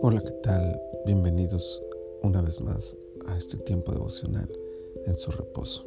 Hola, 0.00 0.22
¿qué 0.24 0.30
tal? 0.42 0.80
Bienvenidos 1.04 1.82
una 2.22 2.40
vez 2.40 2.58
más 2.58 2.96
a 3.26 3.36
este 3.36 3.58
tiempo 3.58 3.92
devocional 3.92 4.50
en 5.04 5.14
su 5.14 5.30
reposo. 5.30 5.84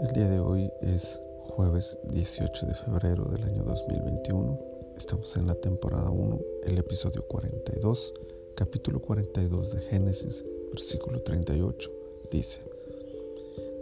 El 0.00 0.08
día 0.14 0.28
de 0.28 0.40
hoy 0.40 0.68
es 0.80 1.20
jueves 1.42 1.96
18 2.10 2.66
de 2.66 2.74
febrero 2.74 3.24
del 3.26 3.44
año 3.44 3.62
2021. 3.62 4.58
Estamos 4.96 5.36
en 5.36 5.46
la 5.46 5.54
temporada 5.54 6.10
1, 6.10 6.40
el 6.64 6.78
episodio 6.78 7.24
42, 7.28 8.14
capítulo 8.56 9.00
42 9.00 9.74
de 9.74 9.80
Génesis, 9.82 10.44
versículo 10.70 11.22
38. 11.22 11.92
Dice, 12.32 12.62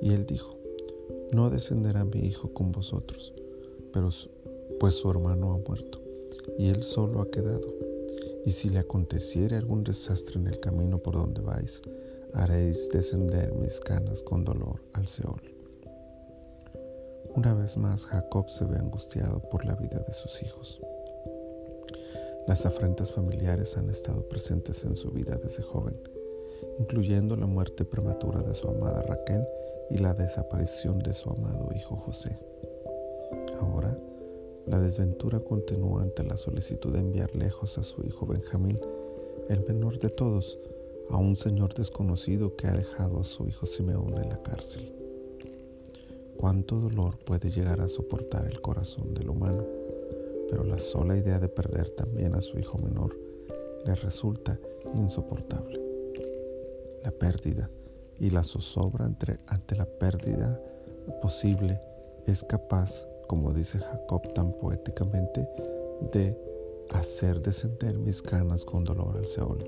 y 0.03 0.13
él 0.13 0.27
dijo, 0.27 0.55
no 1.33 1.49
descenderá 1.49 2.05
mi 2.05 2.21
hijo 2.21 2.53
con 2.53 2.71
vosotros, 2.71 3.33
pero 3.91 4.11
pues 4.81 4.95
su 4.95 5.11
hermano 5.11 5.53
ha 5.53 5.59
muerto, 5.59 6.01
y 6.59 6.69
él 6.69 6.83
solo 6.83 7.21
ha 7.21 7.31
quedado 7.31 7.75
y 8.45 8.51
si 8.51 8.69
le 8.69 8.79
aconteciere 8.79 9.57
algún 9.57 9.85
desastre 9.85 10.39
en 10.39 10.47
el 10.47 10.61
camino 10.61 10.99
por 10.99 11.15
donde 11.15 11.41
vais, 11.41 11.81
haréis 12.35 12.91
descender 12.91 13.55
mis 13.55 13.81
canas 13.81 14.23
con 14.23 14.45
dolor 14.45 14.83
al 14.93 15.09
Seol. 15.09 15.41
Una 17.35 17.55
vez 17.55 17.77
más 17.79 18.07
Jacob 18.07 18.51
se 18.51 18.67
ve 18.67 18.77
angustiado 18.77 19.41
por 19.49 19.65
la 19.65 19.75
vida 19.75 19.99
de 20.07 20.13
sus 20.13 20.43
hijos. 20.43 20.81
Las 22.47 22.67
afrentas 22.67 23.11
familiares 23.11 23.79
han 23.79 23.89
estado 23.89 24.29
presentes 24.29 24.85
en 24.85 24.95
su 24.95 25.11
vida 25.11 25.37
desde 25.43 25.63
joven, 25.63 25.99
incluyendo 26.79 27.37
la 27.37 27.47
muerte 27.47 27.87
prematura 27.87 28.43
de 28.43 28.55
su 28.55 28.69
amada 28.69 29.03
Raquel 29.03 29.47
y 29.89 29.99
la 29.99 30.13
desaparición 30.13 30.99
de 30.99 31.15
su 31.15 31.31
amado 31.31 31.71
hijo 31.75 31.97
José. 31.97 32.39
Ahora, 33.59 33.97
la 34.75 34.81
desventura 34.81 35.39
continúa 35.39 36.03
ante 36.03 36.25
la 36.25 36.37
solicitud 36.37 36.93
de 36.93 36.99
enviar 36.99 37.37
lejos 37.37 37.79
a 37.79 37.85
su 37.85 38.05
hijo 38.05 38.27
Benjamín, 38.27 38.77
el 39.49 39.65
menor 39.69 39.99
de 39.99 40.09
todos, 40.09 40.59
a 41.11 41.17
un 41.17 41.37
señor 41.37 41.75
desconocido 41.75 42.57
que 42.57 42.67
ha 42.67 42.73
dejado 42.73 43.21
a 43.21 43.25
su 43.25 43.47
hijo 43.47 43.67
Simeón 43.67 44.19
en 44.21 44.31
la 44.31 44.43
cárcel. 44.43 44.93
Cuánto 46.37 46.81
dolor 46.81 47.19
puede 47.19 47.53
llegar 47.53 47.81
a 47.81 47.87
soportar 47.87 48.49
el 48.49 48.61
corazón 48.61 49.15
del 49.15 49.31
humano, 49.31 49.65
pero 50.51 50.65
la 50.65 50.81
sola 50.81 51.17
idea 51.17 51.39
de 51.39 51.49
perder 51.49 51.91
también 51.91 52.35
a 52.35 52.43
su 52.43 52.59
hijo 52.59 52.77
menor 52.77 53.17
le 53.87 53.95
resulta 53.95 54.59
insoportable. 54.97 55.81
La 57.05 57.13
pérdida 57.13 57.71
y 58.19 58.31
la 58.31 58.43
zozobra 58.43 59.05
ante 59.05 59.77
la 59.77 59.87
pérdida 59.87 60.61
posible 61.23 61.81
es 62.27 62.43
capaz 62.43 63.07
como 63.35 63.53
dice 63.53 63.81
Jacob 63.81 64.33
tan 64.33 64.53
poéticamente, 64.53 65.49
de 66.13 66.39
hacer 66.91 67.41
descender 67.41 67.99
mis 67.99 68.23
canas 68.23 68.65
con 68.65 68.85
dolor 68.85 69.17
al 69.17 69.27
Seol, 69.27 69.59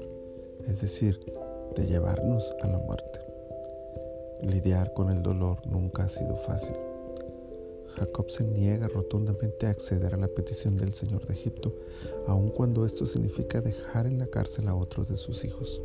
es 0.68 0.82
decir, 0.82 1.18
de 1.74 1.84
llevarnos 1.88 2.54
a 2.62 2.68
la 2.68 2.78
muerte. 2.78 3.18
Lidiar 4.40 4.94
con 4.94 5.10
el 5.10 5.20
dolor 5.20 5.66
nunca 5.66 6.04
ha 6.04 6.08
sido 6.08 6.36
fácil. 6.36 6.76
Jacob 7.96 8.30
se 8.30 8.44
niega 8.44 8.86
rotundamente 8.86 9.66
a 9.66 9.70
acceder 9.70 10.14
a 10.14 10.18
la 10.18 10.28
petición 10.28 10.76
del 10.76 10.94
Señor 10.94 11.26
de 11.26 11.34
Egipto, 11.34 11.74
aun 12.28 12.50
cuando 12.50 12.84
esto 12.84 13.04
significa 13.04 13.60
dejar 13.60 14.06
en 14.06 14.20
la 14.20 14.28
cárcel 14.28 14.68
a 14.68 14.76
otro 14.76 15.02
de 15.04 15.16
sus 15.16 15.44
hijos. 15.44 15.82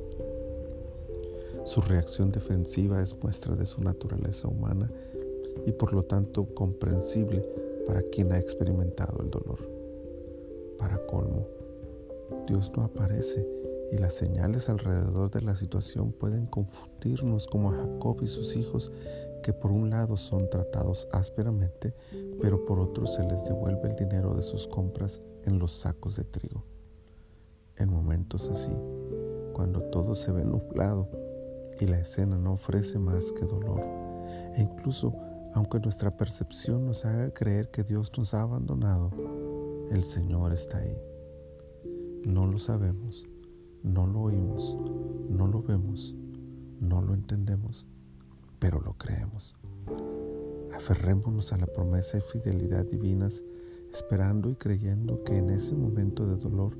Su 1.63 1.81
reacción 1.81 2.31
defensiva 2.31 3.01
es 3.01 3.15
muestra 3.23 3.55
de 3.55 3.65
su 3.65 3.81
naturaleza 3.81 4.47
humana 4.47 4.91
y 5.65 5.71
por 5.71 5.93
lo 5.93 6.03
tanto 6.03 6.45
comprensible 6.53 7.43
para 7.85 8.01
quien 8.03 8.31
ha 8.31 8.37
experimentado 8.37 9.21
el 9.21 9.29
dolor. 9.29 9.59
Para 10.77 11.05
colmo, 11.05 11.47
Dios 12.47 12.71
no 12.75 12.83
aparece 12.83 13.47
y 13.91 13.97
las 13.97 14.13
señales 14.13 14.69
alrededor 14.69 15.29
de 15.31 15.41
la 15.41 15.55
situación 15.55 16.13
pueden 16.13 16.45
confundirnos 16.45 17.45
como 17.47 17.71
a 17.71 17.75
Jacob 17.75 18.17
y 18.21 18.27
sus 18.27 18.55
hijos 18.55 18.91
que 19.43 19.53
por 19.53 19.71
un 19.71 19.89
lado 19.89 20.17
son 20.17 20.49
tratados 20.49 21.07
ásperamente, 21.11 21.93
pero 22.41 22.63
por 22.65 22.79
otro 22.79 23.05
se 23.05 23.23
les 23.23 23.45
devuelve 23.45 23.89
el 23.89 23.95
dinero 23.95 24.33
de 24.33 24.43
sus 24.43 24.67
compras 24.67 25.21
en 25.43 25.59
los 25.59 25.73
sacos 25.73 26.15
de 26.15 26.23
trigo. 26.23 26.63
En 27.77 27.89
momentos 27.89 28.49
así, 28.49 28.75
cuando 29.53 29.81
todo 29.81 30.15
se 30.15 30.31
ve 30.31 30.45
nublado 30.45 31.09
y 31.79 31.87
la 31.87 31.99
escena 31.99 32.37
no 32.37 32.53
ofrece 32.53 32.99
más 32.99 33.31
que 33.31 33.45
dolor, 33.45 33.81
e 34.55 34.61
incluso 34.61 35.13
aunque 35.53 35.79
nuestra 35.79 36.15
percepción 36.15 36.85
nos 36.85 37.05
haga 37.05 37.33
creer 37.33 37.71
que 37.71 37.83
Dios 37.83 38.11
nos 38.17 38.33
ha 38.33 38.41
abandonado, 38.41 39.11
el 39.91 40.03
Señor 40.03 40.53
está 40.53 40.77
ahí. 40.77 40.97
No 42.23 42.47
lo 42.47 42.57
sabemos, 42.57 43.25
no 43.83 44.07
lo 44.07 44.21
oímos, 44.21 44.77
no 45.29 45.47
lo 45.47 45.61
vemos, 45.61 46.15
no 46.79 47.01
lo 47.01 47.13
entendemos, 47.13 47.85
pero 48.59 48.79
lo 48.79 48.93
creemos. 48.97 49.55
Aferrémonos 50.73 51.51
a 51.51 51.57
la 51.57 51.67
promesa 51.67 52.17
y 52.17 52.21
fidelidad 52.21 52.85
divinas, 52.85 53.43
esperando 53.91 54.49
y 54.49 54.55
creyendo 54.55 55.23
que 55.23 55.37
en 55.37 55.49
ese 55.49 55.75
momento 55.75 56.25
de 56.25 56.37
dolor 56.37 56.77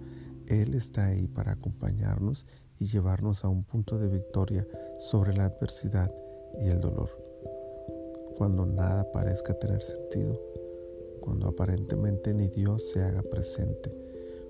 Él 0.47 0.75
está 0.75 1.07
ahí 1.07 1.27
para 1.27 1.53
acompañarnos 1.53 2.47
y 2.79 2.85
llevarnos 2.85 3.43
a 3.43 3.49
un 3.49 3.63
punto 3.63 3.97
de 3.97 4.07
victoria 4.07 4.65
sobre 4.99 5.35
la 5.35 5.45
adversidad 5.45 6.09
y 6.59 6.69
el 6.69 6.79
dolor 6.79 7.30
cuando 8.37 8.65
nada 8.65 9.11
parezca 9.11 9.53
tener 9.53 9.81
sentido, 9.81 10.39
cuando 11.19 11.47
aparentemente 11.47 12.33
ni 12.33 12.47
Dios 12.47 12.89
se 12.89 13.01
haga 13.01 13.21
presente, 13.21 13.93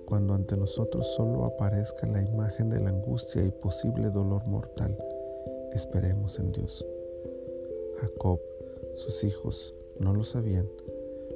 cuando 0.04 0.34
ante 0.34 0.56
nosotros 0.56 1.06
solo 1.14 1.44
aparezca 1.44 2.06
la 2.06 2.22
imagen 2.22 2.70
de 2.70 2.80
la 2.80 2.90
angustia 2.90 3.44
y 3.44 3.50
posible 3.50 4.10
dolor 4.10 4.46
mortal, 4.46 4.96
esperemos 5.72 6.38
en 6.38 6.52
Dios. 6.52 6.86
Jacob, 8.00 8.40
sus 8.94 9.24
hijos, 9.24 9.74
no 9.98 10.14
lo 10.14 10.24
sabían, 10.24 10.68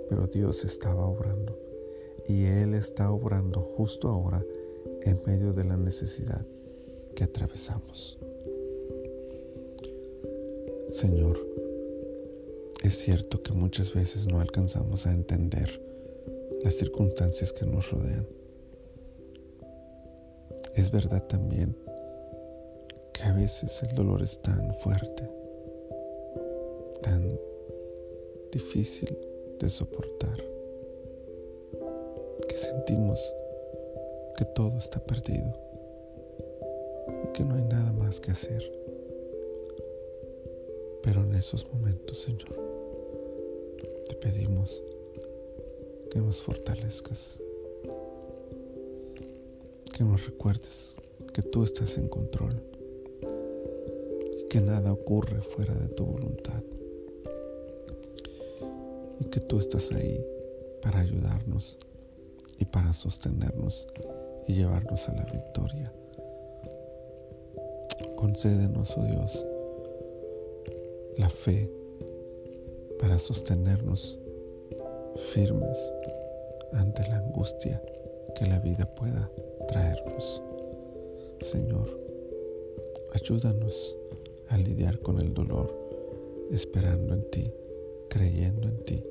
pero 0.08 0.26
Dios 0.26 0.64
estaba 0.64 1.06
obrando 1.06 1.58
y 2.26 2.46
Él 2.46 2.74
está 2.74 3.12
obrando 3.12 3.60
justo 3.60 4.08
ahora 4.08 4.44
en 5.02 5.22
medio 5.26 5.52
de 5.52 5.64
la 5.64 5.76
necesidad 5.76 6.44
que 7.14 7.24
atravesamos. 7.24 8.18
Señor, 10.90 11.38
es 12.86 12.98
cierto 12.98 13.42
que 13.42 13.52
muchas 13.52 13.92
veces 13.92 14.28
no 14.28 14.40
alcanzamos 14.40 15.06
a 15.06 15.12
entender 15.12 15.82
las 16.62 16.76
circunstancias 16.76 17.52
que 17.52 17.66
nos 17.66 17.90
rodean. 17.90 18.26
Es 20.74 20.90
verdad 20.92 21.26
también 21.26 21.76
que 23.12 23.22
a 23.24 23.32
veces 23.32 23.82
el 23.82 23.94
dolor 23.96 24.22
es 24.22 24.40
tan 24.40 24.72
fuerte, 24.74 25.28
tan 27.02 27.28
difícil 28.52 29.18
de 29.58 29.68
soportar, 29.68 30.36
que 32.48 32.56
sentimos 32.56 33.18
que 34.36 34.44
todo 34.54 34.78
está 34.78 35.00
perdido 35.00 35.52
y 37.24 37.32
que 37.32 37.44
no 37.44 37.56
hay 37.56 37.64
nada 37.64 37.92
más 37.92 38.20
que 38.20 38.30
hacer. 38.30 38.62
Pero 41.02 41.22
en 41.22 41.34
esos 41.34 41.66
momentos, 41.72 42.18
Señor, 42.18 42.65
te 44.08 44.14
pedimos 44.16 44.82
que 46.10 46.20
nos 46.20 46.40
fortalezcas, 46.42 47.40
que 49.96 50.04
nos 50.04 50.24
recuerdes 50.26 50.96
que 51.32 51.42
tú 51.42 51.64
estás 51.64 51.98
en 51.98 52.08
control 52.08 52.62
que 54.48 54.60
nada 54.60 54.92
ocurre 54.92 55.42
fuera 55.42 55.74
de 55.74 55.88
tu 55.88 56.04
voluntad 56.04 56.62
y 59.20 59.24
que 59.26 59.40
tú 59.40 59.58
estás 59.58 59.92
ahí 59.92 60.24
para 60.80 61.00
ayudarnos 61.00 61.76
y 62.58 62.64
para 62.64 62.92
sostenernos 62.94 63.86
y 64.46 64.54
llevarnos 64.54 65.08
a 65.08 65.14
la 65.14 65.24
victoria. 65.24 65.92
Concédenos, 68.16 68.96
oh 68.96 69.04
Dios, 69.04 69.44
la 71.18 71.28
fe 71.28 71.70
para 72.98 73.18
sostenernos 73.18 74.18
firmes 75.32 75.92
ante 76.72 77.02
la 77.08 77.18
angustia 77.18 77.82
que 78.34 78.46
la 78.46 78.58
vida 78.58 78.86
pueda 78.94 79.30
traernos. 79.68 80.42
Señor, 81.40 81.98
ayúdanos 83.12 83.96
a 84.48 84.58
lidiar 84.58 84.98
con 85.00 85.20
el 85.20 85.34
dolor, 85.34 85.74
esperando 86.50 87.14
en 87.14 87.30
ti, 87.30 87.52
creyendo 88.08 88.68
en 88.68 88.82
ti, 88.84 89.04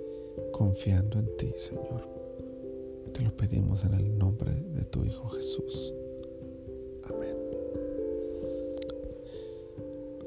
confiando 0.52 1.20
en 1.20 1.38
ti, 1.38 1.54
Señor. 1.56 2.08
Te 3.14 3.22
lo 3.22 3.36
pedimos 3.36 3.84
en 3.86 3.94
el 3.94 4.18
nombre 4.18 4.52
de 4.52 4.84
tu 4.86 5.04
Hijo 5.06 5.30
Jesús. 5.30 5.94
Amén. 7.04 7.65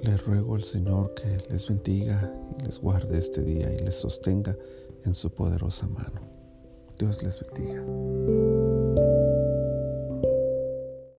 Le 0.03 0.17
ruego 0.17 0.55
al 0.55 0.65
Señor 0.65 1.15
que 1.15 1.43
les 1.51 1.67
bendiga 1.67 2.33
y 2.59 2.65
les 2.65 2.79
guarde 2.79 3.19
este 3.19 3.43
día 3.43 3.73
y 3.73 3.79
les 3.79 3.97
sostenga 3.97 4.57
en 5.05 5.15
su 5.15 5.31
poderosa 5.31 5.87
mano. 5.89 6.21
Dios 6.99 7.23
les 7.23 7.41
bendiga. 7.41 8.58